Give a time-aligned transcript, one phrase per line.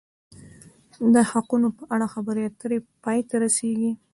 [1.13, 3.91] د حقوقو په اړه خبرې اترې پای ته رسیږي.